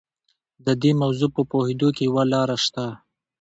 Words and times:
د 0.65 0.67
دې 0.81 0.91
موضوع 1.01 1.29
په 1.37 1.41
پوهېدو 1.51 1.87
کې 1.95 2.03
یوه 2.09 2.23
لاره 2.33 2.57
شته. 2.65 2.85